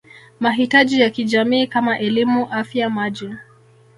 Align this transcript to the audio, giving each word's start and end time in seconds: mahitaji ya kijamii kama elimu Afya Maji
mahitaji 0.39 1.01
ya 1.01 1.09
kijamii 1.09 1.67
kama 1.67 1.99
elimu 1.99 2.47
Afya 2.51 2.89
Maji 2.89 3.29